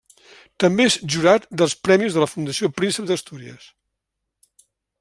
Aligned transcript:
També 0.61 0.85
és 0.91 0.95
Jurat 1.15 1.45
dels 1.61 1.75
Premis 1.87 2.17
de 2.17 2.23
la 2.23 2.29
Fundació 2.31 2.71
Príncep 2.79 3.07
d'Astúries. 3.11 3.69